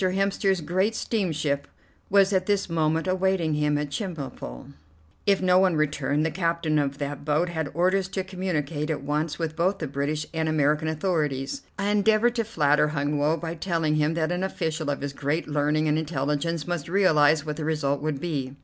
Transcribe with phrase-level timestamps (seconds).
[0.01, 1.67] Hemster's great steamship
[2.09, 4.73] was at this moment awaiting him at Chemulpo.
[5.27, 9.37] If no one returned, the captain of that boat had orders to communicate at once
[9.37, 11.61] with both the British and the American authorities.
[11.77, 15.47] I endeavored to flatter Hun Woe by telling him that an official of his great
[15.47, 18.55] learning and intelligence must realize what the result would be.